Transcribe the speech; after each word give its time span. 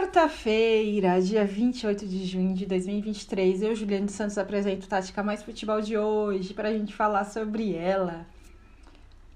Quarta-feira, 0.00 1.20
dia 1.20 1.44
28 1.44 2.06
de 2.06 2.24
junho 2.24 2.54
de 2.54 2.64
2023, 2.64 3.60
eu, 3.60 3.76
Juliane 3.76 4.08
Santos, 4.08 4.38
apresento 4.38 4.88
Tática 4.88 5.22
Mais 5.22 5.42
Futebol 5.42 5.78
de 5.82 5.98
hoje 5.98 6.54
para 6.54 6.70
a 6.70 6.72
gente 6.72 6.94
falar 6.94 7.24
sobre 7.24 7.74
ela. 7.74 8.26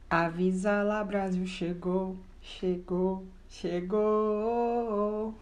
Avisa 0.08 0.82
lá, 0.82 1.04
Brasil, 1.04 1.46
chegou, 1.46 2.16
chegou, 2.40 3.26
chegou. 3.46 5.34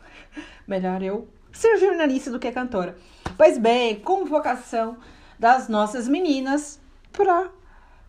Melhor 0.66 1.00
eu 1.04 1.28
ser 1.52 1.78
jornalista 1.78 2.28
do 2.28 2.40
que 2.40 2.50
cantora. 2.50 2.96
Pois 3.36 3.58
bem, 3.58 4.00
convocação 4.00 4.96
das 5.38 5.68
nossas 5.68 6.08
meninas 6.08 6.80
para 7.12 7.48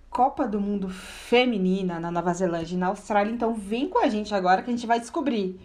Copa 0.10 0.48
do 0.48 0.60
Mundo 0.60 0.90
Feminina 0.90 2.00
na 2.00 2.10
Nova 2.10 2.34
Zelândia 2.34 2.74
e 2.74 2.80
na 2.80 2.88
Austrália. 2.88 3.32
Então 3.32 3.54
vem 3.54 3.88
com 3.88 4.00
a 4.00 4.10
gente 4.10 4.34
agora 4.34 4.64
que 4.64 4.72
a 4.72 4.74
gente 4.74 4.88
vai 4.88 5.00
descobrir 5.00 5.60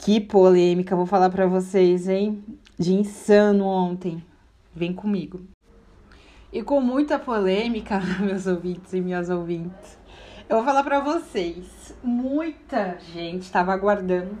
que 0.00 0.18
polêmica, 0.18 0.96
vou 0.96 1.04
falar 1.04 1.28
para 1.28 1.46
vocês, 1.46 2.08
hein? 2.08 2.42
De 2.78 2.94
insano 2.94 3.66
ontem. 3.66 4.24
Vem 4.74 4.94
comigo. 4.94 5.42
E 6.50 6.62
com 6.62 6.80
muita 6.80 7.18
polêmica, 7.18 8.00
meus 8.18 8.46
ouvintes 8.46 8.94
e 8.94 9.00
minhas 9.00 9.28
ouvintes, 9.28 9.98
eu 10.48 10.56
vou 10.56 10.64
falar 10.64 10.82
para 10.82 11.00
vocês. 11.00 11.94
Muita 12.02 12.96
gente 13.12 13.42
estava 13.42 13.74
aguardando 13.74 14.38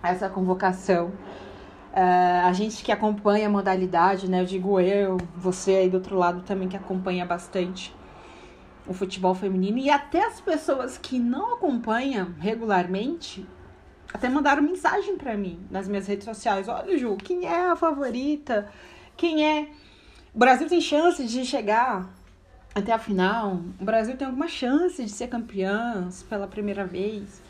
essa 0.00 0.28
convocação. 0.28 1.08
Uh, 1.08 2.46
a 2.46 2.52
gente 2.52 2.84
que 2.84 2.92
acompanha 2.92 3.48
a 3.48 3.50
modalidade, 3.50 4.30
né? 4.30 4.42
Eu 4.42 4.46
digo 4.46 4.78
eu, 4.78 5.16
você 5.34 5.72
aí 5.72 5.90
do 5.90 5.94
outro 5.94 6.16
lado 6.16 6.42
também 6.42 6.68
que 6.68 6.76
acompanha 6.76 7.26
bastante 7.26 7.92
o 8.86 8.94
futebol 8.94 9.34
feminino 9.34 9.78
e 9.78 9.90
até 9.90 10.24
as 10.24 10.40
pessoas 10.40 10.96
que 10.96 11.18
não 11.18 11.54
acompanham 11.54 12.34
regularmente 12.38 13.44
até 14.12 14.28
mandaram 14.28 14.62
mensagem 14.62 15.16
para 15.16 15.36
mim 15.36 15.58
nas 15.70 15.88
minhas 15.88 16.06
redes 16.06 16.24
sociais. 16.24 16.68
Olha, 16.68 16.96
Ju, 16.98 17.16
quem 17.16 17.46
é 17.46 17.66
a 17.68 17.76
favorita? 17.76 18.70
Quem 19.16 19.44
é? 19.44 19.68
O 20.34 20.38
Brasil 20.38 20.68
tem 20.68 20.80
chance 20.80 21.24
de 21.26 21.44
chegar 21.44 22.08
até 22.74 22.92
a 22.92 22.98
final. 22.98 23.60
O 23.80 23.84
Brasil 23.84 24.16
tem 24.16 24.26
alguma 24.26 24.48
chance 24.48 25.02
de 25.02 25.10
ser 25.10 25.28
campeã 25.28 26.08
pela 26.28 26.46
primeira 26.46 26.84
vez. 26.84 27.42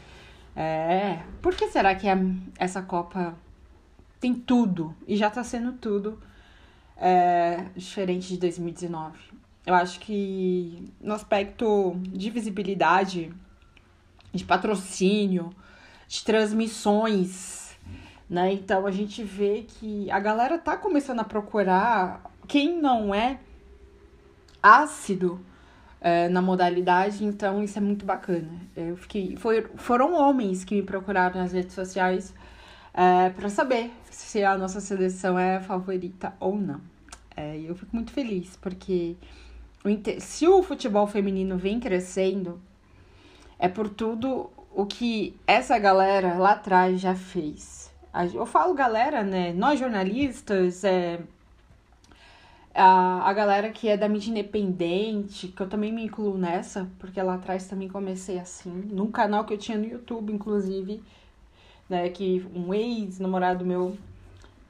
É. 0.55 1.21
Por 1.43 1.55
que 1.55 1.69
será 1.69 1.95
que 1.95 2.09
a, 2.09 2.17
essa 2.59 2.81
Copa 2.81 3.37
tem 4.21 4.33
tudo 4.35 4.95
e 5.07 5.17
já 5.17 5.29
tá 5.29 5.45
sendo 5.45 5.73
tudo 5.73 6.21
é, 6.97 7.67
diferente 7.75 8.29
de 8.29 8.39
2019? 8.39 9.19
Eu 9.67 9.75
acho 9.75 9.99
que 9.99 10.93
no 11.01 11.13
aspecto 11.13 11.97
de 12.03 12.31
visibilidade, 12.31 13.33
de 14.33 14.45
patrocínio, 14.45 15.51
de 16.09 16.25
transmissões, 16.25 17.77
né? 18.29 18.53
Então 18.53 18.87
a 18.87 18.91
gente 18.91 19.23
vê 19.23 19.65
que 19.67 20.11
a 20.11 20.19
galera 20.19 20.59
tá 20.59 20.77
começando 20.77 21.21
a 21.21 21.25
procurar 21.25 22.23
quem 22.47 22.81
não 22.81 23.15
é 23.15 23.39
ácido 24.63 25.41
é, 26.01 26.29
na 26.29 26.41
modalidade, 26.43 27.25
então 27.25 27.63
isso 27.63 27.79
é 27.79 27.81
muito 27.81 28.05
bacana. 28.05 28.51
Eu 28.77 28.97
fiquei, 28.97 29.37
foi, 29.37 29.63
foram 29.77 30.15
homens 30.15 30.65
que 30.65 30.75
me 30.75 30.83
procuraram 30.83 31.41
nas 31.41 31.53
redes 31.53 31.75
sociais 31.75 32.35
é, 32.95 33.31
para 33.31 33.49
saber 33.49 33.91
se 34.11 34.43
a 34.43 34.57
nossa 34.57 34.81
seleção 34.81 35.39
é 35.39 35.57
a 35.57 35.61
favorita 35.61 36.33
ou 36.41 36.57
não. 36.57 36.81
É, 37.37 37.59
eu 37.59 37.75
fico 37.75 37.95
muito 37.95 38.13
feliz, 38.13 38.57
porque 38.57 39.17
se 40.21 40.49
o 40.49 40.63
futebol 40.63 41.07
feminino 41.07 41.59
vem 41.59 41.79
crescendo, 41.79 42.61
é 43.59 43.69
por 43.69 43.89
tudo 43.89 44.51
o 44.77 44.85
que 44.85 45.35
essa 45.47 45.79
galera 45.79 46.35
lá 46.35 46.53
atrás 46.53 47.01
já 47.01 47.15
fez. 47.15 47.91
Eu 48.35 48.45
falo 48.45 48.75
galera, 48.75 49.23
né? 49.23 49.55
Nós 49.55 49.81
jornalistas, 49.81 50.85
é, 50.85 51.19
a, 52.75 53.27
a 53.27 53.33
galera 53.33 53.71
que 53.71 53.89
é 53.89 53.97
da 53.97 54.07
mídia 54.07 54.31
independente, 54.31 55.49
que 55.49 55.63
eu 55.63 55.67
também 55.67 55.91
me 55.91 56.05
incluo 56.05 56.37
nessa, 56.37 56.87
porque 56.99 57.21
lá 57.23 57.37
atrás 57.37 57.67
também 57.67 57.89
comecei 57.89 58.39
assim, 58.39 58.71
num 58.71 59.11
canal 59.11 59.47
que 59.47 59.55
eu 59.55 59.59
tinha 59.59 59.79
no 59.79 59.87
YouTube, 59.87 60.31
inclusive, 60.31 61.03
né? 61.89 62.11
Que 62.11 62.47
um 62.55 62.75
ex-namorado 62.75 63.65
meu, 63.65 63.97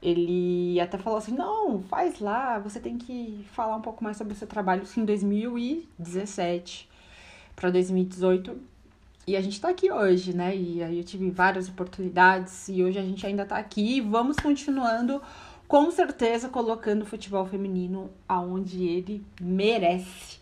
ele 0.01 0.79
até 0.79 0.97
falou 0.97 1.19
assim: 1.19 1.35
não, 1.35 1.83
faz 1.83 2.21
lá, 2.21 2.59
você 2.59 2.79
tem 2.79 2.97
que 2.97 3.45
falar 3.51 3.75
um 3.75 3.81
pouco 3.81 4.01
mais 4.03 4.15
sobre 4.15 4.33
o 4.33 4.37
seu 4.37 4.47
trabalho. 4.47 4.83
Em 4.97 5.03
2017 5.03 6.89
para 7.57 7.71
2018 7.71 8.76
e 9.27 9.35
a 9.35 9.41
gente 9.41 9.59
tá 9.59 9.67
aqui 9.67 9.91
hoje, 9.91 10.33
né? 10.33 10.55
E 10.55 10.81
aí 10.81 10.97
eu 10.97 11.03
tive 11.03 11.29
várias 11.29 11.67
oportunidades 11.67 12.69
e 12.69 12.81
hoje 12.81 12.97
a 12.97 13.01
gente 13.01 13.27
ainda 13.27 13.45
tá 13.45 13.57
aqui 13.57 13.97
e 13.97 14.01
vamos 14.01 14.37
continuando, 14.37 15.21
com 15.67 15.91
certeza, 15.91 16.47
colocando 16.47 17.01
o 17.01 17.05
futebol 17.05 17.45
feminino 17.45 18.09
aonde 18.25 18.85
ele 18.85 19.21
merece. 19.41 20.39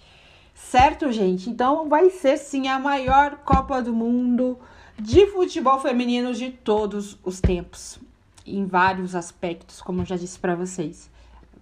Certo, 0.53 1.12
gente? 1.12 1.50
Então 1.50 1.90
vai 1.90 2.12
ser 2.12 2.38
sim 2.38 2.68
a 2.68 2.78
maior 2.78 3.38
Copa 3.38 3.81
do 3.81 3.91
Mundo 3.91 4.59
de 5.00 5.25
futebol 5.31 5.79
feminino 5.79 6.31
de 6.31 6.52
todos 6.52 7.17
os 7.23 7.41
tempos, 7.41 7.97
em 8.46 8.67
vários 8.67 9.16
aspectos, 9.16 9.81
como 9.81 10.02
eu 10.02 10.06
já 10.06 10.16
disse 10.16 10.38
para 10.38 10.56
vocês. 10.56 11.09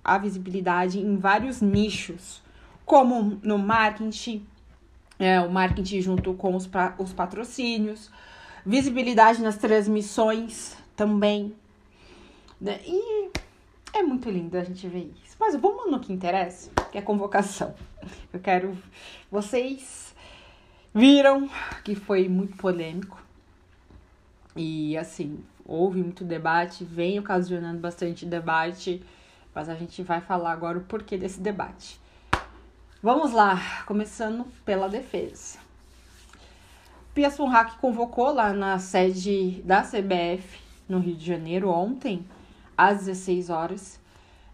A 0.03 0.17
visibilidade 0.17 0.99
em 0.99 1.15
vários 1.15 1.61
nichos, 1.61 2.43
como 2.85 3.39
no 3.41 3.57
marketing, 3.57 4.45
é, 5.23 5.39
o 5.39 5.49
marketing 5.49 6.01
junto 6.01 6.33
com 6.33 6.55
os, 6.55 6.69
os 6.97 7.13
patrocínios, 7.13 8.11
visibilidade 8.65 9.41
nas 9.41 9.57
transmissões 9.57 10.75
também. 10.95 11.55
Né? 12.59 12.79
E 12.85 13.29
é 13.93 14.03
muito 14.03 14.29
lindo 14.29 14.57
a 14.57 14.63
gente 14.63 14.87
ver 14.87 15.13
isso. 15.23 15.35
Mas 15.39 15.55
vamos 15.55 15.89
no 15.89 15.99
que 15.99 16.11
interessa, 16.11 16.69
que 16.91 16.97
é 16.97 17.01
convocação. 17.01 17.73
Eu 18.33 18.39
quero. 18.39 18.77
Vocês 19.31 20.13
viram 20.93 21.49
que 21.83 21.95
foi 21.95 22.27
muito 22.27 22.57
polêmico. 22.57 23.21
E 24.55 24.95
assim, 24.97 25.43
houve 25.65 26.01
muito 26.01 26.23
debate, 26.23 26.83
vem 26.83 27.17
ocasionando 27.17 27.79
bastante 27.79 28.25
debate, 28.25 29.01
mas 29.55 29.69
a 29.69 29.75
gente 29.75 30.03
vai 30.03 30.21
falar 30.21 30.51
agora 30.51 30.77
o 30.77 30.83
porquê 30.83 31.17
desse 31.17 31.39
debate. 31.39 32.02
Vamos 33.03 33.33
lá, 33.33 33.59
começando 33.85 34.45
pela 34.63 34.87
defesa. 34.87 35.59
Pia 37.13 37.29
Sunhack 37.29 37.77
convocou 37.79 38.33
lá 38.33 38.53
na 38.53 38.79
sede 38.79 39.61
da 39.65 39.81
CBF 39.81 40.61
no 40.87 40.99
Rio 40.99 41.13
de 41.13 41.25
Janeiro 41.25 41.67
ontem, 41.67 42.25
às 42.77 42.99
16 42.99 43.49
horas, 43.49 43.99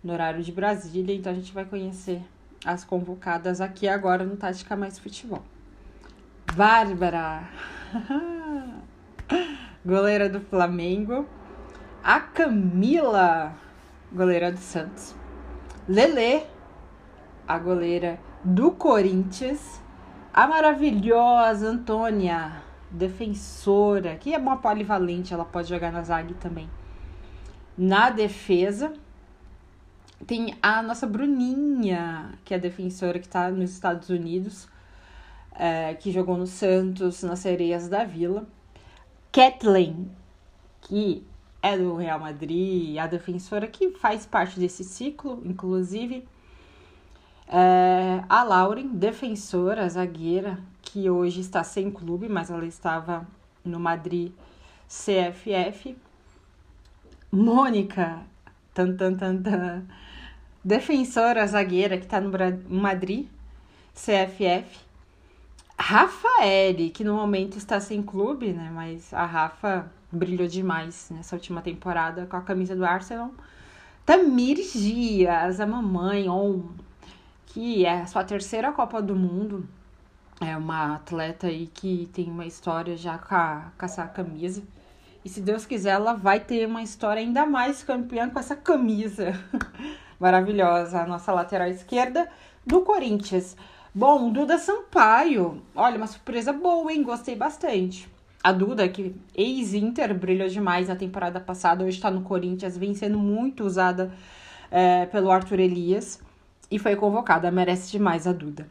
no 0.04 0.14
horário 0.14 0.42
de 0.42 0.52
Brasília. 0.52 1.16
Então 1.16 1.32
a 1.32 1.36
gente 1.36 1.54
vai 1.54 1.64
conhecer 1.64 2.24
as 2.66 2.84
convocadas 2.84 3.62
aqui 3.62 3.88
agora 3.88 4.24
no 4.24 4.36
Tática 4.36 4.76
Mais 4.76 4.98
Futebol. 4.98 5.44
Bárbara, 6.56 7.48
goleira 9.86 10.28
do 10.28 10.42
Flamengo. 10.42 11.30
A 12.04 12.20
Camila, 12.20 13.56
goleira 14.12 14.52
do 14.52 14.58
Santos. 14.58 15.14
Lele, 15.88 16.48
a 17.48 17.60
goleira 17.60 18.18
do 18.44 18.72
Corinthians, 18.72 19.82
a 20.34 20.48
maravilhosa 20.48 21.68
Antônia, 21.68 22.64
defensora, 22.90 24.16
que 24.16 24.34
é 24.34 24.38
uma 24.38 24.58
polivalente, 24.58 25.34
ela 25.34 25.46
pode 25.46 25.70
jogar 25.70 25.92
na 25.92 26.02
zaga 26.02 26.34
também. 26.36 26.70
Na 27.78 28.10
defesa, 28.10 28.94
tem 30.26 30.56
a 30.62 30.82
nossa 30.82 31.06
Bruninha, 31.06 32.34
que 32.44 32.54
é 32.54 32.60
defensora 32.60 33.20
que 33.20 33.26
está 33.26 33.50
nos 33.50 33.72
Estados 33.72 34.10
Unidos, 34.10 34.68
é, 35.54 35.94
que 35.94 36.12
jogou 36.12 36.38
no 36.38 36.48
Santos, 36.48 37.24
nas 37.24 37.40
Sereias 37.40 37.88
da 37.88 38.04
Vila. 38.04 38.48
Kathleen, 39.32 40.10
que 40.82 41.24
é 41.62 41.78
do 41.78 41.96
Real 41.96 42.20
Madrid, 42.20 42.98
a 42.98 43.06
defensora 43.06 43.68
que 43.68 43.92
faz 43.92 44.26
parte 44.26 44.60
desse 44.60 44.84
ciclo, 44.84 45.42
inclusive. 45.46 46.28
É, 47.52 48.24
a 48.30 48.44
Lauren, 48.44 48.90
defensora, 48.90 49.90
zagueira, 49.90 50.60
que 50.84 51.10
hoje 51.10 51.42
está 51.42 51.64
sem 51.64 51.90
clube, 51.90 52.30
mas 52.30 52.52
ela 52.52 52.66
estava 52.66 53.28
no 53.66 53.80
Madrid 53.80 54.32
CFF. 54.88 55.98
Mônica, 57.32 58.22
tan, 58.72 58.96
tan, 58.96 59.16
tan, 59.16 59.42
tan, 59.42 59.84
defensora, 60.64 61.46
zagueira, 61.48 61.98
que 61.98 62.06
está 62.06 62.22
no 62.22 62.32
Madrid 62.70 63.28
CFF. 63.96 64.88
Rafaele, 65.78 66.92
que 66.92 67.04
no 67.04 67.16
momento 67.16 67.58
está 67.58 67.80
sem 67.80 68.04
clube, 68.04 68.54
né? 68.54 68.70
Mas 68.72 69.12
a 69.12 69.26
Rafa 69.26 69.92
brilhou 70.12 70.48
demais 70.48 71.10
nessa 71.10 71.36
última 71.36 71.62
temporada 71.62 72.28
com 72.28 72.36
a 72.36 72.42
camisa 72.42 72.76
do 72.76 72.86
Arsenal. 72.86 73.32
Tamires 74.06 74.74
Dias, 74.74 75.60
a 75.60 75.66
mamãe, 75.66 76.28
on 76.30 76.64
que 77.50 77.86
é 77.86 78.02
a 78.02 78.06
sua 78.06 78.24
terceira 78.24 78.72
Copa 78.72 79.02
do 79.02 79.16
Mundo. 79.16 79.68
É 80.40 80.56
uma 80.56 80.96
atleta 80.96 81.48
aí 81.48 81.68
que 81.68 82.10
tem 82.14 82.30
uma 82.30 82.46
história 82.46 82.96
já 82.96 83.18
com, 83.18 83.36
a, 83.36 83.72
com 83.78 83.86
essa 83.86 84.06
camisa. 84.06 84.64
E 85.26 85.30
se 85.30 85.42
Deus 85.42 85.66
quiser, 85.66 85.92
ela 85.92 86.14
vai 86.14 86.40
ter 86.40 86.66
uma 86.66 86.82
história 86.82 87.22
ainda 87.22 87.46
mais 87.46 87.84
campeã 87.84 88.30
com 88.30 88.40
essa 88.40 88.56
camisa 88.56 89.34
maravilhosa, 90.20 91.02
a 91.02 91.08
nossa 91.08 91.34
lateral 91.34 91.68
esquerda 91.68 92.30
do 92.66 92.82
Corinthians. 92.82 93.58
Bom, 93.94 94.32
Duda 94.32 94.58
Sampaio, 94.58 95.62
olha, 95.76 95.98
uma 95.98 96.08
surpresa 96.08 96.54
boa, 96.54 96.94
hein? 96.94 97.04
Gostei 97.04 97.36
bastante. 97.36 98.08
A 98.42 98.54
Duda, 98.54 98.88
que 98.88 99.14
ex-Inter, 99.36 100.14
brilhou 100.14 100.48
demais 100.48 100.88
na 100.88 100.96
temporada 100.96 101.40
passada, 101.42 101.84
hoje 101.84 101.98
está 101.98 102.10
no 102.10 102.22
Corinthians, 102.22 102.78
vem 102.78 102.94
sendo 102.94 103.18
muito 103.18 103.66
usada 103.66 104.14
é, 104.72 105.08
pelo 105.08 105.30
Arthur 105.30 105.60
Elias 105.60 106.22
e 106.70 106.78
foi 106.80 106.96
convocada. 106.96 107.52
Merece 107.52 107.92
demais 107.92 108.28
a 108.28 108.34
Duda. 108.34 108.68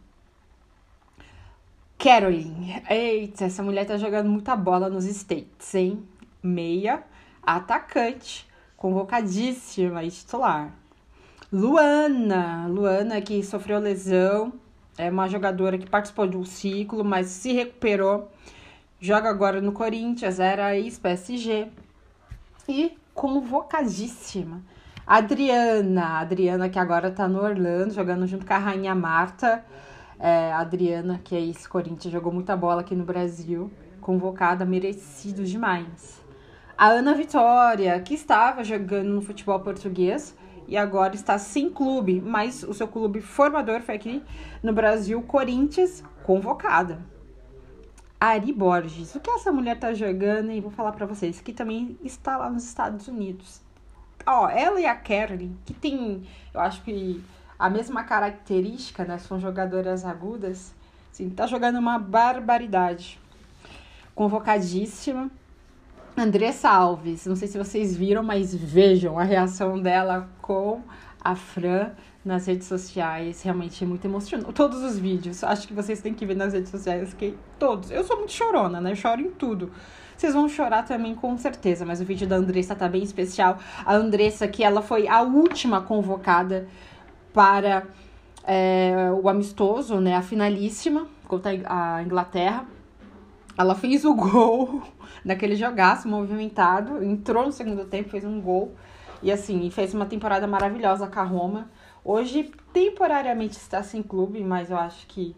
Caroline, 1.99 2.83
eita, 2.89 3.45
essa 3.45 3.62
mulher 3.62 3.85
tá 3.85 3.97
jogando 3.97 4.29
muita 4.29 4.55
bola 4.55 4.89
nos 4.89 5.05
States, 5.05 5.75
hein? 5.75 6.06
Meia, 6.41 7.03
atacante, 7.43 8.47
convocadíssima 8.77 10.05
e 10.05 10.11
titular. 10.11 10.73
Luana, 11.53 12.69
Luana 12.69 13.21
que 13.21 13.43
sofreu 13.43 13.81
lesão, 13.81 14.53
é 14.97 15.11
uma 15.11 15.29
jogadora 15.29 15.77
que 15.77 15.91
participou 15.91 16.27
de 16.29 16.37
um 16.37 16.44
ciclo, 16.44 17.05
mas 17.05 17.27
se 17.27 17.53
recuperou 17.53 18.31
Joga 19.01 19.31
agora 19.31 19.61
no 19.61 19.71
Corinthians, 19.71 20.41
era 20.41 20.77
ex-PSG. 20.77 21.69
E 22.69 22.99
convocadíssima. 23.15 24.61
Adriana, 25.08 26.19
Adriana 26.19 26.69
que 26.69 26.78
agora 26.78 27.10
tá 27.10 27.26
no 27.26 27.43
Orlando, 27.43 27.94
jogando 27.94 28.26
junto 28.26 28.44
com 28.44 28.52
a 28.52 28.58
Rainha 28.58 28.94
Marta. 28.94 29.64
É, 30.20 30.52
Adriana, 30.52 31.19
que 31.25 31.34
é 31.34 31.40
ex-Corinthians, 31.40 32.12
jogou 32.12 32.31
muita 32.31 32.55
bola 32.55 32.82
aqui 32.82 32.94
no 32.94 33.06
Brasil. 33.06 33.72
Convocada, 34.02 34.66
merecido 34.66 35.44
demais. 35.44 36.20
A 36.76 36.88
Ana 36.88 37.14
Vitória, 37.14 37.99
que 38.00 38.12
estava 38.12 38.62
jogando 38.62 39.08
no 39.08 39.22
futebol 39.22 39.58
português 39.60 40.37
e 40.66 40.76
agora 40.76 41.14
está 41.14 41.38
sem 41.38 41.70
clube, 41.70 42.20
mas 42.20 42.62
o 42.62 42.75
seu 42.75 42.87
clube 42.87 43.22
formador 43.22 43.81
foi 43.81 43.94
aqui 43.94 44.22
no 44.62 44.75
Brasil, 44.75 45.22
Corinthians, 45.22 46.05
convocada. 46.22 47.00
Ari 48.20 48.52
Borges. 48.52 49.14
O 49.14 49.20
que 49.20 49.31
essa 49.31 49.50
mulher 49.50 49.78
tá 49.78 49.94
jogando? 49.94 50.50
E 50.50 50.60
vou 50.60 50.70
falar 50.70 50.93
para 50.93 51.06
vocês 51.06 51.40
que 51.40 51.55
também 51.55 51.99
está 52.05 52.37
lá 52.37 52.50
nos 52.50 52.64
Estados 52.64 53.08
Unidos. 53.08 53.66
Ó, 54.31 54.47
ela 54.47 54.79
e 54.79 54.85
a 54.85 54.95
Kerry, 54.95 55.51
que 55.65 55.73
tem, 55.73 56.23
eu 56.53 56.61
acho 56.61 56.83
que 56.83 57.25
a 57.59 57.71
mesma 57.71 58.05
característica, 58.05 59.03
né? 59.03 59.17
São 59.17 59.41
jogadoras 59.41 60.05
agudas. 60.05 60.75
Sim, 61.11 61.31
tá 61.31 61.47
jogando 61.47 61.79
uma 61.79 61.99
barbaridade. 61.99 63.19
Convocadíssima. 64.15 65.31
Andressa 66.15 66.69
Alves, 66.69 67.25
não 67.25 67.37
sei 67.37 67.49
se 67.49 67.57
vocês 67.57 67.97
viram, 67.97 68.23
mas 68.23 68.55
vejam 68.55 69.19
a 69.19 69.23
reação 69.23 69.81
dela 69.81 70.29
com 70.43 70.83
a 71.25 71.35
Fran 71.35 71.93
nas 72.29 72.47
redes 72.47 72.69
sociais. 72.69 73.43
Realmente 73.43 73.83
é 73.83 73.87
muito 73.87 74.05
emocionante. 74.05 74.53
Todos 74.53 74.83
os 74.83 74.99
vídeos, 74.99 75.43
acho 75.43 75.67
que 75.67 75.73
vocês 75.73 76.01
têm 76.03 76.13
que 76.13 76.27
ver 76.27 76.37
nas 76.37 76.53
redes 76.53 76.71
sociais, 76.71 77.15
que 77.15 77.35
todos. 77.59 77.91
Eu 77.91 78.05
sou 78.05 78.19
muito 78.19 78.33
chorona, 78.33 78.81
né? 78.81 78.93
Eu 78.93 78.97
choro 78.97 79.21
em 79.21 79.31
tudo. 79.31 79.73
Vocês 80.15 80.35
vão 80.35 80.49
chorar 80.49 80.85
também 80.85 81.15
com 81.15 81.37
certeza, 81.39 81.87
mas 81.87 82.01
o 82.01 82.05
vídeo 82.05 82.27
da 82.27 82.37
Andressa 82.37 82.75
tá 82.77 82.87
bem 82.89 83.03
especial. 83.03 83.59
A 83.85 83.95
Andressa, 83.95 84.47
que 84.47 84.63
ela 84.63 84.83
foi 84.83 85.09
a 85.09 85.23
última 85.23 85.81
convocada 85.81 86.69
para 87.33 87.85
é, 88.45 89.11
o 89.23 89.29
amistoso, 89.29 89.99
né? 89.99 90.15
A 90.15 90.23
finalíssima 90.23 91.07
contra 91.27 91.51
a 91.67 92.03
Inglaterra. 92.03 92.67
Ela 93.57 93.75
fez 93.75 94.05
o 94.05 94.15
gol 94.15 94.83
naquele 95.25 95.57
jogaço 95.57 96.07
movimentado, 96.07 97.03
entrou 97.03 97.47
no 97.47 97.53
segundo 97.53 97.87
tempo, 97.87 98.11
fez 98.11 98.25
um 98.25 98.39
gol. 98.39 98.75
E 99.23 99.33
assim, 99.33 99.69
fez 99.71 99.95
uma 99.95 100.07
temporada 100.07 100.47
maravilhosa 100.47 101.07
com 101.07 101.19
a 101.19 101.25
Roma. 101.25 101.71
Hoje, 102.05 102.50
temporariamente, 102.73 103.56
está 103.56 103.83
sem 103.83 104.03
clube, 104.03 104.43
mas 104.43 104.71
eu 104.71 104.79
acho 104.79 105.06
que 105.06 105.35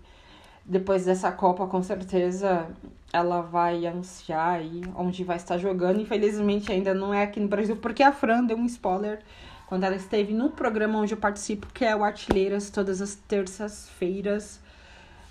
depois 0.64 1.04
dessa 1.04 1.32
Copa, 1.32 1.66
com 1.66 1.82
certeza, 1.82 2.68
ela 3.12 3.40
vai 3.40 3.86
anunciar 3.86 4.58
aí 4.58 4.82
onde 4.94 5.24
vai 5.24 5.36
estar 5.36 5.58
jogando. 5.58 6.00
Infelizmente, 6.00 6.70
ainda 6.70 6.94
não 6.94 7.12
é 7.12 7.24
aqui 7.24 7.40
no 7.40 7.48
Brasil, 7.48 7.76
porque 7.76 8.02
a 8.02 8.12
Fran 8.12 8.44
deu 8.44 8.56
um 8.56 8.66
spoiler 8.66 9.20
quando 9.66 9.84
ela 9.84 9.96
esteve 9.96 10.32
no 10.32 10.50
programa 10.50 10.98
onde 10.98 11.14
eu 11.14 11.18
participo, 11.18 11.66
que 11.72 11.84
é 11.84 11.94
o 11.94 12.04
Artilheiras, 12.04 12.70
todas 12.70 13.00
as 13.00 13.14
terças-feiras, 13.14 14.60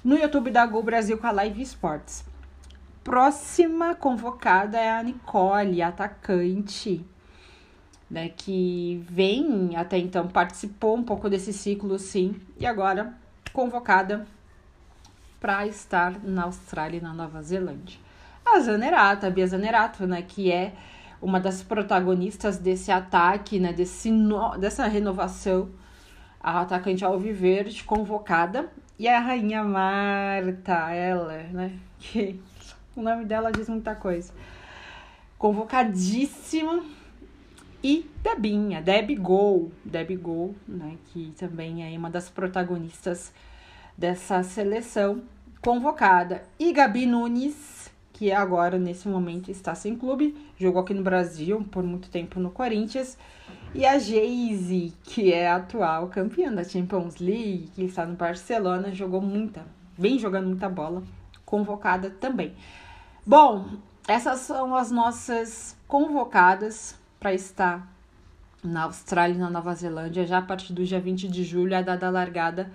no 0.04 0.18
YouTube 0.18 0.50
da 0.50 0.66
Gol 0.66 0.84
Brasil 0.84 1.18
com 1.18 1.28
a 1.28 1.32
Live 1.32 1.62
Sports. 1.62 2.26
Próxima 3.04 3.96
convocada 3.96 4.78
é 4.78 4.92
a 4.92 5.04
Nicole, 5.04 5.82
atacante 5.82 7.06
né, 8.10 8.30
que 8.30 9.06
vem 9.10 9.76
até 9.76 9.98
então, 9.98 10.28
participou 10.28 10.96
um 10.96 11.04
pouco 11.04 11.30
desse 11.30 11.54
ciclo, 11.54 12.00
sim, 12.00 12.36
e 12.58 12.66
agora 12.66 13.14
convocada 13.54 14.26
para 15.40 15.68
estar 15.68 16.20
na 16.24 16.44
Austrália 16.44 16.98
e 16.98 17.02
na 17.02 17.14
Nova 17.14 17.42
Zelândia. 17.42 18.00
A 18.46 18.60
Zanerato, 18.60 19.26
a 19.26 19.30
Bia 19.30 19.48
Zanerato, 19.48 20.08
né, 20.08 20.22
que 20.22 20.52
é 20.52 20.74
uma 21.22 21.40
das 21.40 21.62
protagonistas 21.62 22.58
desse 22.58 22.92
ataque, 22.92 23.60
né, 23.60 23.72
desse 23.72 24.10
no, 24.10 24.58
dessa 24.58 24.88
renovação, 24.88 25.70
a 26.42 26.62
atacante 26.62 27.06
Alviverde, 27.06 27.84
convocada, 27.84 28.70
e 28.98 29.08
a 29.08 29.20
Rainha 29.20 29.64
Marta, 29.64 30.92
ela, 30.92 31.44
né, 31.52 31.74
que 32.00 32.42
o 32.96 33.02
nome 33.02 33.26
dela 33.26 33.52
diz 33.52 33.70
muita 33.70 33.96
coisa. 33.96 34.34
Convocadíssima 35.38 36.84
e 37.84 38.10
Debinha, 38.22 38.82
Deb 38.82 39.16
Gol, 39.16 39.72
Deb 39.86 40.16
Gol, 40.18 40.56
né, 40.68 40.98
que 41.06 41.34
também 41.38 41.84
é 41.84 41.98
uma 41.98 42.10
das 42.10 42.30
protagonistas 42.30 43.32
dessa 43.98 44.44
seleção 44.44 45.22
convocada. 45.62 46.44
E 46.60 46.74
Gabi 46.74 47.06
Nunes, 47.06 47.90
que 48.12 48.32
agora 48.32 48.78
nesse 48.78 49.08
momento 49.08 49.50
está 49.50 49.74
sem 49.76 49.96
clube, 49.96 50.36
jogou 50.58 50.82
aqui 50.82 50.94
no 50.94 51.04
Brasil 51.04 51.66
por 51.72 51.84
muito 51.84 52.10
tempo 52.10 52.40
no 52.40 52.52
Corinthians. 52.52 53.18
E 53.74 53.86
a 53.86 53.98
Geise, 53.98 54.94
que 55.04 55.32
é 55.32 55.48
a 55.48 55.56
atual 55.56 56.08
campeã 56.08 56.52
da 56.52 56.64
Champions 56.64 57.18
League, 57.18 57.72
que 57.76 57.84
está 57.84 58.06
no 58.06 58.16
Barcelona, 58.16 58.92
jogou 58.94 59.22
muita, 59.22 59.66
vem 59.98 60.20
jogando 60.20 60.48
muita 60.48 60.68
bola, 60.68 61.02
convocada 61.46 62.10
também. 62.10 62.54
Bom, 63.26 63.70
essas 64.08 64.40
são 64.40 64.76
as 64.76 64.92
nossas 64.92 65.78
convocadas 65.88 66.99
para 67.20 67.34
estar 67.34 67.88
na 68.64 68.84
Austrália 68.84 69.36
e 69.36 69.38
na 69.38 69.50
Nova 69.50 69.74
Zelândia 69.74 70.26
já 70.26 70.38
a 70.38 70.42
partir 70.42 70.74
do 70.74 70.84
dia 70.84 71.00
20 71.00 71.28
de 71.28 71.44
julho, 71.44 71.74
é 71.74 71.84
dada 71.84 72.08
a 72.08 72.10
largada 72.10 72.72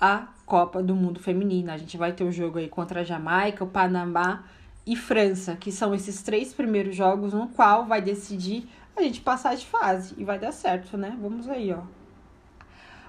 a 0.00 0.28
Copa 0.46 0.82
do 0.82 0.94
Mundo 0.94 1.20
Feminina. 1.20 1.74
A 1.74 1.76
gente 1.76 1.96
vai 1.96 2.12
ter 2.12 2.24
o 2.24 2.28
um 2.28 2.32
jogo 2.32 2.58
aí 2.58 2.68
contra 2.68 3.00
a 3.00 3.04
Jamaica, 3.04 3.64
o 3.64 3.66
Panamá 3.66 4.44
e 4.86 4.96
França, 4.96 5.56
que 5.56 5.72
são 5.72 5.94
esses 5.94 6.22
três 6.22 6.54
primeiros 6.54 6.94
jogos 6.94 7.32
no 7.32 7.48
qual 7.48 7.84
vai 7.84 8.00
decidir 8.00 8.68
a 8.96 9.02
gente 9.02 9.20
passar 9.20 9.54
de 9.54 9.66
fase 9.66 10.14
e 10.16 10.24
vai 10.24 10.38
dar 10.38 10.52
certo, 10.52 10.96
né? 10.96 11.16
Vamos 11.20 11.48
aí, 11.48 11.72
ó. 11.72 11.82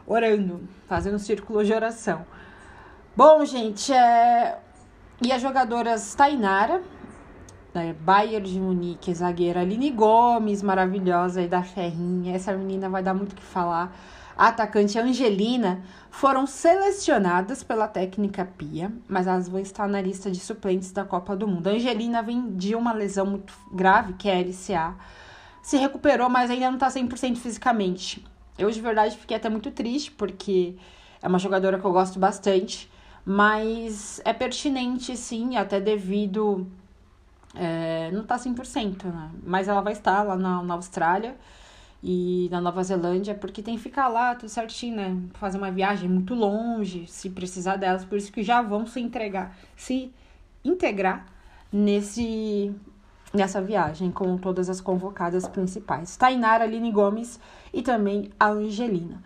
Orando, 0.05 0.67
fazendo 0.87 1.15
um 1.15 1.19
círculo 1.19 1.63
de 1.63 1.71
oração. 1.71 2.25
Bom, 3.15 3.45
gente, 3.45 3.93
é... 3.93 4.59
e 5.21 5.31
as 5.31 5.41
jogadoras 5.41 6.15
Tainara, 6.15 6.81
né? 7.73 7.95
Bayern 7.99 8.49
de 8.49 8.59
Munique, 8.59 9.13
zagueira 9.13 9.61
Aline 9.61 9.91
Gomes, 9.91 10.61
maravilhosa 10.61 11.41
aí 11.41 11.47
da 11.47 11.63
Ferrinha. 11.63 12.35
Essa 12.35 12.53
menina 12.53 12.89
vai 12.89 13.03
dar 13.03 13.13
muito 13.13 13.33
o 13.33 13.35
que 13.35 13.43
falar. 13.43 13.95
A 14.37 14.47
atacante 14.47 14.97
Angelina 14.97 15.83
foram 16.09 16.47
selecionadas 16.47 17.61
pela 17.61 17.87
técnica 17.87 18.45
Pia, 18.45 18.91
mas 19.07 19.27
elas 19.27 19.49
vão 19.49 19.59
estar 19.59 19.87
na 19.87 20.01
lista 20.01 20.31
de 20.31 20.39
suplentes 20.39 20.91
da 20.93 21.03
Copa 21.03 21.35
do 21.35 21.47
Mundo. 21.47 21.67
A 21.67 21.71
Angelina 21.71 22.23
vem 22.23 22.55
de 22.55 22.73
uma 22.73 22.93
lesão 22.93 23.25
muito 23.25 23.53
grave, 23.71 24.13
que 24.13 24.29
é 24.29 24.37
a 24.37 24.39
LCA. 24.39 24.95
Se 25.61 25.75
recuperou, 25.75 26.29
mas 26.29 26.49
ainda 26.49 26.67
não 26.67 26.75
está 26.75 26.87
100% 26.87 27.35
fisicamente. 27.35 28.25
Eu, 28.57 28.71
de 28.71 28.79
verdade, 28.79 29.17
fiquei 29.17 29.35
até 29.35 29.49
muito 29.49 29.71
triste, 29.71 30.09
porque 30.11 30.75
é 31.21 31.27
uma 31.27 31.37
jogadora 31.37 31.77
que 31.77 31.85
eu 31.85 31.91
gosto 31.91 32.17
bastante, 32.17 32.89
mas 33.25 34.21
é 34.23 34.31
pertinente, 34.31 35.17
sim, 35.17 35.57
até 35.57 35.81
devido 35.81 36.65
é, 37.55 38.11
não 38.11 38.23
tá 38.23 38.37
100%, 38.37 39.05
né? 39.05 39.31
Mas 39.43 39.67
ela 39.67 39.81
vai 39.81 39.93
estar 39.93 40.23
lá 40.23 40.35
na, 40.35 40.61
na 40.63 40.73
Austrália 40.75 41.35
e 42.03 42.47
na 42.51 42.61
Nova 42.61 42.83
Zelândia, 42.83 43.35
porque 43.35 43.61
tem 43.61 43.75
que 43.75 43.81
ficar 43.81 44.07
lá 44.07 44.35
tudo 44.35 44.49
certinho, 44.49 44.95
né? 44.95 45.17
Fazer 45.33 45.57
uma 45.57 45.71
viagem 45.71 46.09
muito 46.09 46.33
longe, 46.33 47.05
se 47.07 47.29
precisar 47.29 47.75
delas, 47.75 48.05
por 48.05 48.17
isso 48.17 48.31
que 48.31 48.43
já 48.43 48.61
vão 48.61 48.85
se 48.85 48.99
entregar, 48.99 49.57
se 49.75 50.13
integrar 50.63 51.25
nesse 51.71 52.73
nessa 53.31 53.61
viagem 53.61 54.11
com 54.11 54.37
todas 54.37 54.69
as 54.69 54.81
convocadas 54.81 55.47
principais. 55.47 56.17
Tainara, 56.17 56.63
Aline 56.63 56.91
Gomes 56.91 57.39
e 57.71 57.83
também 57.83 58.31
a 58.39 58.49
Angelina. 58.49 59.21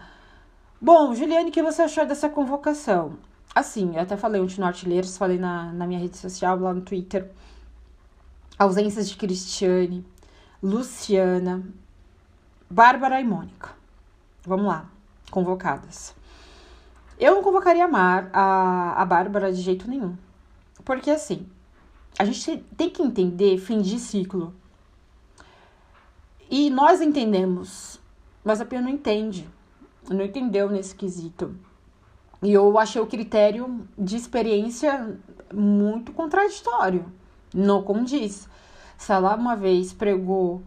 Bom, 0.81 1.15
Juliane, 1.15 1.49
o 1.49 1.53
que 1.53 1.63
você 1.63 1.83
achou 1.83 2.05
dessa 2.05 2.27
convocação? 2.27 3.13
Assim, 3.55 3.95
eu 3.95 4.01
até 4.01 4.17
falei 4.17 4.41
ontem 4.41 4.59
no 4.59 4.65
Artilheiros, 4.65 5.17
falei 5.17 5.37
na, 5.37 5.71
na 5.71 5.87
minha 5.87 5.99
rede 5.99 6.17
social, 6.17 6.59
lá 6.59 6.73
no 6.73 6.81
Twitter 6.81 7.31
ausências 8.57 9.09
de 9.09 9.17
Cristiane, 9.17 10.05
Luciana, 10.61 11.63
Bárbara 12.69 13.19
e 13.19 13.23
Mônica. 13.23 13.71
Vamos 14.45 14.65
lá, 14.65 14.89
convocadas. 15.31 16.15
Eu 17.19 17.35
não 17.35 17.43
convocaria 17.43 17.85
a, 17.85 17.87
Mar, 17.87 18.29
a, 18.33 19.01
a 19.01 19.05
Bárbara 19.05 19.51
de 19.51 19.61
jeito 19.61 19.89
nenhum. 19.89 20.17
Porque 20.83 21.09
assim, 21.09 21.47
a 22.17 22.25
gente 22.25 22.57
tem 22.75 22.89
que 22.89 23.01
entender 23.01 23.57
fim 23.57 23.81
de 23.81 23.99
ciclo. 23.99 24.53
E 26.49 26.69
nós 26.69 27.01
entendemos, 27.01 27.99
mas 28.43 28.61
a 28.61 28.65
Pia 28.65 28.81
não 28.81 28.89
entende. 28.89 29.47
Não 30.09 30.23
entendeu 30.23 30.69
nesse 30.69 30.93
quesito. 30.93 31.55
E 32.41 32.51
eu 32.51 32.77
achei 32.77 33.01
o 33.01 33.07
critério 33.07 33.87
de 33.97 34.17
experiência 34.17 35.17
muito 35.53 36.11
contraditório. 36.11 37.05
Não 37.53 37.83
condiz. 37.83 38.49
Ela 39.07 39.35
uma 39.35 39.55
vez 39.55 39.93
pregou 39.93 40.63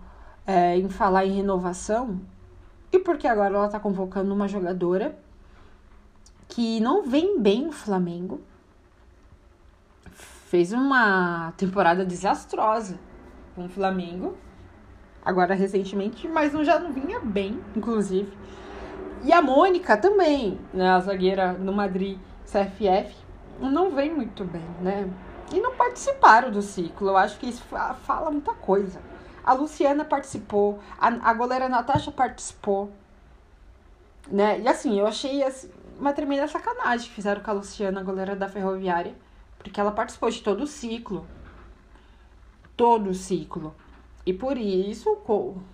é, 0.47 0.77
em 0.77 0.89
falar 0.89 1.27
em 1.27 1.33
renovação, 1.33 2.21
e 2.93 2.99
porque 2.99 3.27
agora 3.27 3.55
ela 3.55 3.67
está 3.67 3.81
convocando 3.81 4.33
uma 4.33 4.47
jogadora 4.47 5.19
que 6.49 6.81
não 6.81 7.03
vem 7.03 7.41
bem 7.41 7.67
no 7.67 7.73
Flamengo, 7.73 8.41
fez 10.13 10.73
uma 10.73 11.53
temporada 11.57 12.05
desastrosa 12.05 12.99
com 13.55 13.67
o 13.67 13.69
Flamengo, 13.69 14.37
agora 15.25 15.55
recentemente, 15.55 16.29
mas 16.29 16.53
não, 16.53 16.63
já 16.63 16.79
não 16.79 16.93
vinha 16.93 17.19
bem, 17.21 17.61
inclusive. 17.75 18.33
E 19.25 19.33
a 19.33 19.43
Mônica 19.43 19.97
também, 19.97 20.59
né, 20.73 20.89
a 20.91 21.01
zagueira 21.01 21.55
do 21.55 21.73
Madrid 21.73 22.19
CFF, 22.45 23.17
não 23.61 23.91
vem 23.91 24.15
muito 24.15 24.45
bem, 24.45 24.63
né? 24.81 25.11
E 25.53 25.61
não 25.61 25.75
participaram 25.75 26.51
do 26.51 26.63
ciclo. 26.63 27.09
Eu 27.09 27.17
acho 27.17 27.39
que 27.39 27.49
isso 27.49 27.63
fala 28.05 28.31
muita 28.31 28.53
coisa. 28.55 29.01
A 29.45 29.53
Luciana 29.53 30.05
participou, 30.05 30.81
a, 30.99 31.07
a 31.07 31.33
goleira 31.33 31.69
Natasha 31.69 32.11
participou, 32.11 32.91
né? 34.27 34.59
E 34.59 34.67
assim, 34.67 34.99
eu 34.99 35.07
achei 35.07 35.43
assim, 35.45 35.71
uma 35.99 36.13
tremenda 36.13 36.49
sacanagem 36.49 37.09
que 37.09 37.15
fizeram 37.15 37.41
com 37.41 37.51
a 37.51 37.55
Luciana, 37.55 38.01
a 38.01 38.03
goleira 38.03 38.35
da 38.35 38.49
Ferroviária, 38.49 39.15
porque 39.59 39.81
ela 39.81 39.93
participou 39.93 40.31
de 40.31 40.43
todo 40.43 40.63
o 40.63 40.67
ciclo. 40.67 41.25
Todo 42.77 43.11
o 43.11 43.15
ciclo. 43.15 43.73
E 44.27 44.33
por 44.33 44.59
isso 44.59 45.17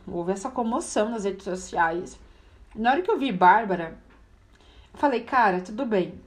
houve 0.06 0.32
essa 0.32 0.50
comoção 0.50 1.08
nas 1.08 1.24
redes 1.24 1.44
sociais. 1.44 2.20
Na 2.74 2.90
hora 2.90 3.02
que 3.02 3.10
eu 3.10 3.18
vi 3.18 3.32
Bárbara, 3.32 3.98
eu 4.92 4.98
falei, 4.98 5.22
cara, 5.22 5.62
tudo 5.62 5.86
bem. 5.86 6.20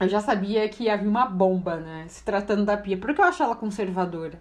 Eu 0.00 0.08
já 0.08 0.20
sabia 0.20 0.66
que 0.66 0.88
havia 0.88 1.08
uma 1.08 1.26
bomba, 1.26 1.76
né? 1.76 2.06
Se 2.08 2.24
tratando 2.24 2.64
da 2.64 2.74
Pia, 2.74 2.96
porque 2.96 3.20
eu 3.20 3.24
acho 3.24 3.42
ela 3.42 3.54
conservadora. 3.54 4.40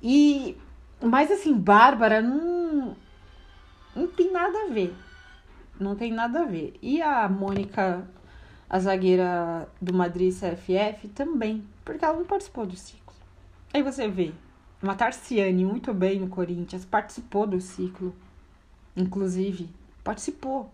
E. 0.00 0.56
Mas 1.02 1.30
assim, 1.30 1.52
Bárbara 1.58 2.22
não. 2.22 2.96
Não 3.96 4.06
tem 4.06 4.30
nada 4.30 4.56
a 4.62 4.66
ver. 4.68 4.94
Não 5.78 5.96
tem 5.96 6.12
nada 6.12 6.42
a 6.42 6.44
ver. 6.44 6.78
E 6.80 7.02
a 7.02 7.28
Mônica, 7.28 8.08
a 8.70 8.78
zagueira 8.78 9.68
do 9.82 9.92
Madrid 9.92 10.32
CFF, 10.32 11.08
também. 11.08 11.64
Porque 11.84 12.04
ela 12.04 12.16
não 12.16 12.24
participou 12.24 12.64
do 12.64 12.76
ciclo. 12.76 13.14
Aí 13.74 13.82
você 13.82 14.06
vê. 14.06 14.32
Uma 14.80 14.94
Tarciane 14.94 15.64
muito 15.64 15.92
bem 15.92 16.20
no 16.20 16.28
Corinthians, 16.28 16.84
participou 16.84 17.44
do 17.44 17.60
ciclo. 17.60 18.14
Inclusive, 18.96 19.68
participou. 20.04 20.70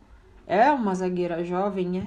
É 0.47 0.71
uma 0.71 0.95
zagueira 0.95 1.43
jovem, 1.43 2.01
é, 2.01 2.07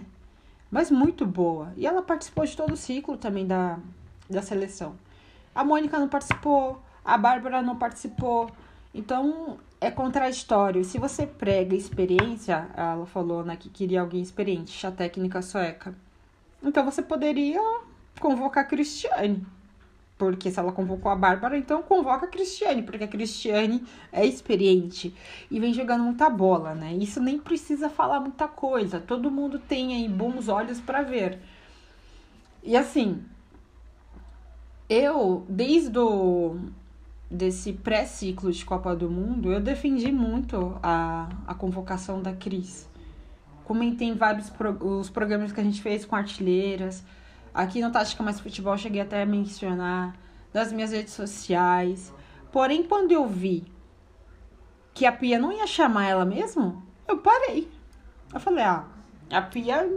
mas 0.71 0.91
muito 0.91 1.25
boa. 1.25 1.73
E 1.75 1.85
ela 1.85 2.01
participou 2.01 2.45
de 2.45 2.55
todo 2.55 2.73
o 2.73 2.77
ciclo 2.77 3.17
também 3.17 3.45
da, 3.45 3.79
da 4.29 4.41
seleção. 4.41 4.95
A 5.53 5.63
Mônica 5.63 5.97
não 5.97 6.07
participou, 6.07 6.81
a 7.03 7.17
Bárbara 7.17 7.61
não 7.61 7.75
participou. 7.75 8.49
Então 8.93 9.57
é 9.79 9.89
contraditório. 9.91 10.83
Se 10.83 10.97
você 10.97 11.25
prega 11.25 11.75
experiência, 11.75 12.67
ela 12.75 13.05
falou 13.05 13.43
né, 13.43 13.55
que 13.55 13.69
queria 13.69 14.01
alguém 14.01 14.21
experiente, 14.21 14.85
a 14.85 14.91
técnica 14.91 15.41
sueca. 15.41 15.95
Então 16.61 16.83
você 16.83 17.01
poderia 17.01 17.61
convocar 18.19 18.63
a 18.63 18.67
Cristiane. 18.67 19.45
Porque 20.17 20.49
se 20.49 20.59
ela 20.59 20.71
convocou 20.71 21.11
a 21.11 21.15
Bárbara, 21.15 21.57
então 21.57 21.83
convoca 21.83 22.25
a 22.25 22.29
Cristiane, 22.29 22.81
porque 22.81 23.03
a 23.03 23.07
Cristiane 23.07 23.83
é 24.11 24.25
experiente 24.25 25.13
e 25.51 25.59
vem 25.59 25.73
jogando 25.73 26.03
muita 26.03 26.29
bola, 26.29 26.73
né? 26.73 26.93
Isso 26.93 27.21
nem 27.21 27.37
precisa 27.37 27.87
falar 27.89 28.19
muita 28.19 28.47
coisa, 28.47 28.99
todo 28.99 29.29
mundo 29.29 29.59
tem 29.59 29.93
aí 29.95 30.09
bons 30.09 30.47
olhos 30.47 30.79
para 30.81 31.03
ver. 31.03 31.39
E 32.63 32.75
assim, 32.75 33.23
eu, 34.89 35.45
desde 35.47 35.99
o 35.99 36.57
desse 37.29 37.73
pré-ciclo 37.73 38.51
de 38.51 38.63
Copa 38.63 38.95
do 38.95 39.09
Mundo, 39.09 39.51
eu 39.51 39.59
defendi 39.59 40.11
muito 40.11 40.77
a, 40.81 41.29
a 41.45 41.53
convocação 41.53 42.21
da 42.21 42.33
Cris. 42.33 42.87
Comentei 43.65 44.07
em 44.07 44.15
vários 44.15 44.49
pro, 44.49 44.71
os 44.99 45.09
programas 45.09 45.51
que 45.51 45.59
a 45.59 45.63
gente 45.63 45.81
fez 45.81 46.05
com 46.05 46.15
artilheiras, 46.15 47.03
Aqui 47.57 47.81
no 47.81 47.91
Tática 47.91 48.21
Mais 48.21 48.39
Futebol 48.39 48.77
cheguei 48.77 49.01
até 49.01 49.23
a 49.23 49.25
mencionar 49.25 50.15
das 50.53 50.71
minhas 50.71 50.91
redes 50.91 51.13
sociais. 51.13 52.13
Porém, 52.51 52.83
quando 52.83 53.11
eu 53.11 53.27
vi 53.27 53.65
que 54.93 55.07
a 55.07 55.11
Pia 55.11 55.39
não 55.39 55.51
ia 55.51 55.65
chamar 55.65 56.05
ela 56.05 56.23
mesmo, 56.23 56.83
eu 57.07 57.17
parei. 57.17 57.67
Eu 58.31 58.39
falei, 58.39 58.63
ah, 58.63 58.85
a 59.31 59.41
Pia 59.41 59.89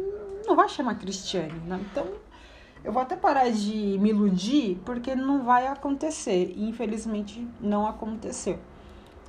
não 0.46 0.56
vai 0.56 0.70
chamar 0.70 0.92
a 0.92 0.94
Cristiane, 0.94 1.52
né? 1.66 1.78
Então, 1.92 2.06
eu 2.82 2.92
vou 2.92 3.02
até 3.02 3.14
parar 3.14 3.50
de 3.50 3.98
me 3.98 4.08
iludir, 4.08 4.80
porque 4.82 5.14
não 5.14 5.44
vai 5.44 5.66
acontecer. 5.66 6.54
E, 6.56 6.66
infelizmente, 6.66 7.46
não 7.60 7.86
aconteceu. 7.86 8.58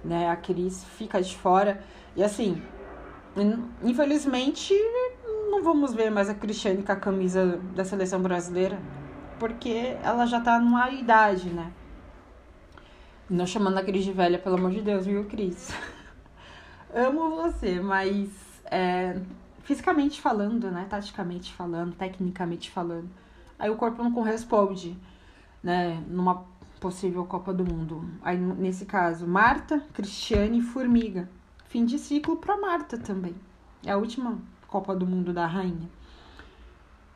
Né? 0.05 0.29
A 0.29 0.37
Cris 0.37 0.85
fica 0.97 1.21
de 1.21 1.35
fora. 1.35 1.83
E 2.15 2.23
assim, 2.23 2.63
infelizmente, 3.83 4.73
vamos 5.61 5.93
ver 5.93 6.09
mais 6.09 6.29
a 6.29 6.33
Cristiane 6.33 6.83
com 6.83 6.91
a 6.91 6.95
camisa 6.95 7.59
da 7.75 7.85
seleção 7.85 8.21
brasileira, 8.21 8.79
porque 9.39 9.97
ela 10.03 10.25
já 10.25 10.39
tá 10.39 10.59
numa 10.59 10.89
idade, 10.89 11.49
né? 11.49 11.71
Não 13.29 13.45
chamando 13.45 13.77
a 13.77 13.83
Cris 13.83 14.03
de 14.03 14.11
velha, 14.11 14.37
pelo 14.37 14.57
amor 14.57 14.71
de 14.71 14.81
Deus, 14.81 15.05
viu, 15.05 15.25
Cris? 15.25 15.73
Amo 16.93 17.29
você, 17.29 17.79
mas 17.79 18.29
é, 18.65 19.19
fisicamente 19.63 20.19
falando, 20.19 20.69
né? 20.69 20.85
Taticamente 20.89 21.53
falando, 21.53 21.95
tecnicamente 21.95 22.69
falando, 22.69 23.09
aí 23.57 23.69
o 23.69 23.77
corpo 23.77 24.03
não 24.03 24.11
corresponde, 24.11 24.97
né? 25.63 26.03
Numa 26.07 26.43
possível 26.79 27.23
Copa 27.25 27.53
do 27.53 27.63
Mundo. 27.63 28.03
Aí, 28.23 28.37
nesse 28.37 28.85
caso, 28.85 29.27
Marta, 29.27 29.81
Cristiane 29.93 30.57
e 30.57 30.61
Formiga. 30.61 31.29
Fim 31.67 31.85
de 31.85 31.97
ciclo 31.97 32.37
para 32.37 32.57
Marta 32.57 32.97
também. 32.97 33.35
É 33.85 33.91
a 33.91 33.97
última 33.97 34.39
Copa 34.71 34.95
do 34.95 35.05
Mundo 35.05 35.33
da 35.33 35.45
Rainha. 35.45 35.89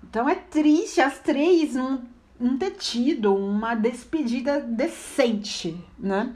Então 0.04 0.30
é 0.30 0.36
triste 0.36 1.00
as 1.00 1.18
três 1.20 1.74
não, 1.74 2.04
não 2.38 2.58
ter 2.58 2.72
tido 2.72 3.34
uma 3.34 3.74
despedida 3.74 4.60
decente, 4.60 5.76
né? 5.98 6.36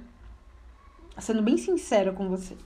Sendo 1.20 1.44
bem 1.44 1.58
sincera 1.58 2.14
com 2.14 2.30
vocês. 2.30 2.60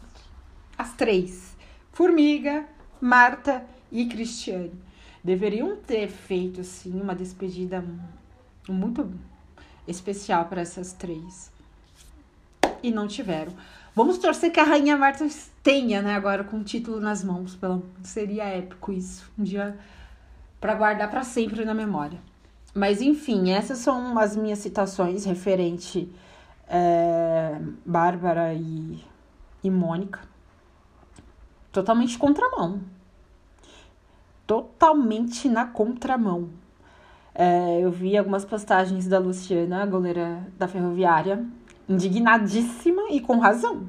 As 0.77 0.93
três. 0.93 1.57
Formiga, 1.91 2.65
Marta 3.01 3.65
e 3.91 4.05
Cristiane. 4.05 4.71
Deveriam 5.23 5.75
ter 5.75 6.07
feito, 6.07 6.61
assim, 6.61 7.01
uma 7.01 7.15
despedida 7.15 7.83
muito 8.69 9.11
especial 9.87 10.45
para 10.45 10.61
essas 10.61 10.93
três. 10.93 11.51
E 12.83 12.91
não 12.91 13.07
tiveram. 13.07 13.53
Vamos 13.95 14.17
torcer 14.17 14.51
que 14.51 14.59
a 14.59 14.63
Rainha 14.63 14.97
Marta 14.97 15.25
tenha, 15.63 16.01
né, 16.01 16.15
agora 16.15 16.43
com 16.43 16.57
o 16.57 16.63
título 16.63 16.99
nas 16.99 17.23
mãos. 17.23 17.55
Pelo... 17.55 17.83
Seria 18.03 18.43
épico 18.43 18.91
isso. 18.91 19.31
Um 19.39 19.43
dia 19.43 19.77
para 20.59 20.75
guardar 20.75 21.09
para 21.09 21.23
sempre 21.23 21.63
na 21.63 21.73
memória. 21.73 22.19
Mas 22.73 23.01
enfim, 23.01 23.51
essas 23.51 23.77
são 23.77 24.17
as 24.17 24.35
minhas 24.35 24.59
citações 24.59 25.25
referente 25.25 26.11
é, 26.67 27.59
Bárbara 27.85 28.53
e, 28.53 29.03
e 29.63 29.69
Mônica. 29.69 30.21
Totalmente 31.71 32.17
contramão. 32.17 32.81
Totalmente 34.47 35.47
na 35.47 35.65
contramão. 35.65 36.49
É, 37.35 37.79
eu 37.81 37.91
vi 37.91 38.17
algumas 38.17 38.45
postagens 38.45 39.07
da 39.07 39.19
Luciana, 39.19 39.85
goleira 39.85 40.47
da 40.57 40.67
Ferroviária, 40.67 41.45
indignadíssima 41.87 43.03
e 43.09 43.19
com 43.19 43.37
razão. 43.39 43.87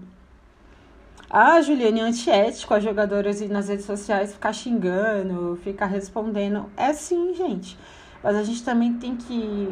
A 1.30 1.60
Juliane 1.60 2.00
é 2.00 2.02
antiético, 2.04 2.74
as 2.74 2.84
jogadoras 2.84 3.40
nas 3.48 3.68
redes 3.68 3.84
sociais 3.84 4.32
ficar 4.32 4.52
xingando, 4.52 5.58
ficar 5.62 5.86
respondendo. 5.86 6.66
É 6.76 6.92
sim, 6.92 7.34
gente. 7.34 7.78
Mas 8.22 8.36
a 8.36 8.42
gente 8.42 8.62
também 8.64 8.94
tem 8.94 9.16
que 9.16 9.68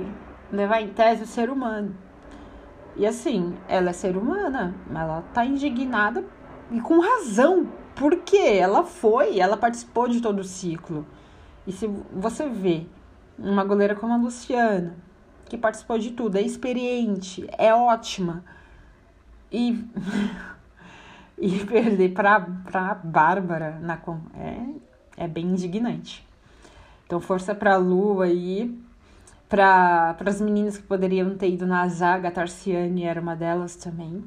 levar 0.50 0.80
em 0.80 0.88
tese 0.88 1.22
o 1.22 1.26
ser 1.26 1.48
humano. 1.50 1.94
E 2.96 3.06
assim, 3.06 3.54
ela 3.68 3.90
é 3.90 3.92
ser 3.92 4.16
humana, 4.16 4.74
ela 4.90 5.22
tá 5.32 5.44
indignada 5.44 6.24
e 6.70 6.80
com 6.80 6.98
razão. 7.00 7.68
Porque 7.94 8.38
ela 8.38 8.84
foi, 8.84 9.38
ela 9.38 9.56
participou 9.56 10.08
de 10.08 10.20
todo 10.20 10.40
o 10.40 10.44
ciclo. 10.44 11.06
E 11.66 11.72
se 11.72 11.86
você 12.12 12.48
vê 12.48 12.86
uma 13.38 13.64
goleira 13.64 13.94
como 13.94 14.12
a 14.12 14.16
Luciana, 14.16 14.96
que 15.52 15.58
participou 15.58 15.98
de 15.98 16.12
tudo, 16.12 16.36
é 16.36 16.40
experiente, 16.40 17.46
é 17.58 17.74
ótima. 17.74 18.42
e, 19.50 19.86
e 21.36 21.58
perder 21.66 22.14
pra, 22.14 22.40
pra 22.40 22.94
Bárbara 22.94 23.78
na, 23.78 24.00
é, 24.34 25.24
é 25.24 25.28
bem 25.28 25.44
indignante. 25.44 26.26
Então, 27.04 27.20
força 27.20 27.54
pra 27.54 27.76
Lu 27.76 28.22
aí. 28.22 28.74
Para 29.46 30.16
as 30.24 30.40
meninas 30.40 30.78
que 30.78 30.84
poderiam 30.84 31.36
ter 31.36 31.50
ido 31.50 31.66
na 31.66 31.86
zaga, 31.86 32.28
a 32.28 32.30
Tarciane 32.30 33.04
era 33.04 33.20
uma 33.20 33.36
delas 33.36 33.76
também. 33.76 34.24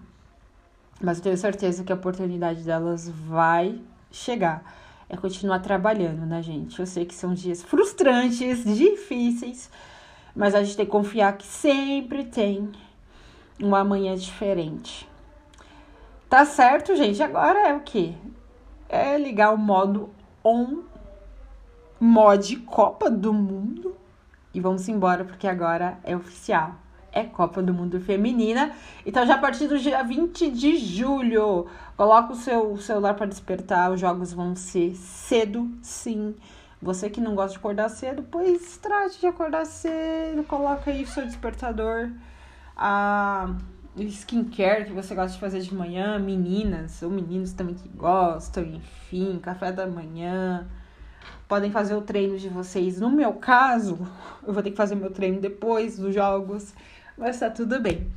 Mas 1.01 1.17
eu 1.17 1.24
tenho 1.24 1.38
certeza 1.38 1.84
que 1.84 1.91
a 1.91 1.96
oportunidade 1.96 2.62
delas 2.62 3.10
vai 3.10 3.82
chegar. 4.12 4.63
É 5.10 5.17
continuar 5.17 5.58
trabalhando, 5.58 6.24
né, 6.27 6.44
gente? 6.44 6.79
Eu 6.79 6.86
sei 6.86 7.03
que 7.05 7.15
são 7.15 7.34
dias 7.34 7.63
frustrantes, 7.63 8.63
difíceis, 8.77 9.72
mas 10.36 10.54
a 10.54 10.63
gente 10.63 10.75
tem 10.75 10.86
que 10.86 10.92
confiar 10.92 11.38
que 11.38 11.46
sempre 11.46 12.25
tem 12.25 12.72
uma 13.60 13.84
manhã 13.84 14.15
diferente. 14.15 15.08
Tá 16.30 16.44
certo, 16.46 16.96
gente? 16.96 17.24
Agora 17.24 17.70
é 17.70 17.74
o 17.74 17.80
quê? 17.80 18.13
É 18.89 19.18
ligar 19.18 19.54
o 19.54 19.58
modo 19.58 20.10
on, 20.44 20.82
mod 22.00 22.56
Copa 22.58 23.10
do 23.10 23.34
Mundo 23.34 23.96
e 24.54 24.60
vamos 24.60 24.88
embora 24.89 25.24
porque 25.24 25.48
agora 25.48 25.98
é 26.04 26.15
oficial. 26.15 26.75
É 27.12 27.24
Copa 27.24 27.62
do 27.63 27.74
Mundo 27.74 28.00
Feminina. 28.01 28.74
Então, 29.06 29.25
já 29.25 29.36
a 29.36 29.38
partir 29.38 29.68
do 29.68 29.80
dia 29.80 30.04
20 30.04 30.51
de 30.51 30.75
julho, 30.77 31.65
coloca 31.96 32.34
o 32.34 32.36
seu 32.36 32.75
celular 32.77 33.13
para 33.13 33.25
despertar. 33.25 33.89
Os 33.92 34.01
jogos 34.01 34.34
vão 34.34 34.54
ser 34.54 34.96
cedo, 34.96 35.72
sim. 35.82 36.36
Você 36.82 37.10
que 37.10 37.22
não 37.22 37.36
gosta 37.36 37.51
de 37.51 37.58
acordar 37.58 37.89
cedo, 37.89 38.24
pois 38.29 38.77
trate 38.77 39.20
de 39.20 39.27
acordar 39.27 39.65
cedo. 39.65 40.44
Coloca 40.44 40.91
aí 40.91 41.03
o 41.03 41.08
seu 41.08 41.25
despertador. 41.25 42.12
A 42.75 43.55
skincare 43.98 44.86
que 44.86 44.91
você 44.91 45.15
gosta 45.15 45.34
de 45.34 45.39
fazer 45.39 45.62
de 45.62 45.74
manhã, 45.74 46.20
meninas 46.20 47.01
ou 47.01 47.10
meninos 47.10 47.53
também 47.53 47.75
que 47.75 47.88
gostam, 47.89 48.63
enfim, 48.63 49.39
café 49.41 49.72
da 49.72 49.88
manhã 49.88 50.67
podem 51.48 51.72
fazer 51.72 51.96
o 51.96 52.01
treino 52.01 52.38
de 52.38 52.50
vocês. 52.50 53.00
No 53.00 53.10
meu 53.10 53.34
caso, 53.34 53.98
eu 54.46 54.53
vou 54.53 54.62
ter 54.62 54.72
que 54.72 54.77
fazer 54.77 54.96
meu 54.96 55.12
treino 55.12 55.39
depois 55.39 55.98
dos 55.98 56.13
jogos, 56.13 56.74
mas 57.17 57.39
tá 57.39 57.50
tudo 57.50 57.79
bem. 57.79 58.12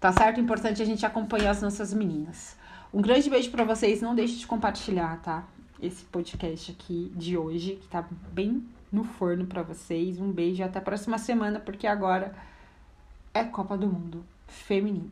Tá 0.00 0.12
certo? 0.12 0.40
Importante 0.40 0.82
a 0.82 0.84
gente 0.84 1.06
acompanhar 1.06 1.50
as 1.50 1.62
nossas 1.62 1.94
meninas. 1.94 2.56
Um 2.92 3.00
grande 3.00 3.30
beijo 3.30 3.50
para 3.50 3.64
vocês. 3.64 4.02
Não 4.02 4.14
deixe 4.14 4.36
de 4.36 4.46
compartilhar, 4.46 5.20
tá? 5.22 5.44
Esse 5.84 6.02
podcast 6.06 6.72
aqui 6.72 7.12
de 7.14 7.36
hoje, 7.36 7.76
que 7.76 7.86
tá 7.88 8.08
bem 8.32 8.66
no 8.90 9.04
forno 9.04 9.44
para 9.44 9.62
vocês. 9.62 10.18
Um 10.18 10.32
beijo 10.32 10.64
até 10.64 10.78
a 10.78 10.82
próxima 10.82 11.18
semana, 11.18 11.60
porque 11.60 11.86
agora 11.86 12.34
é 13.34 13.44
Copa 13.44 13.76
do 13.76 13.86
Mundo 13.86 14.24
Feminino. 14.46 15.10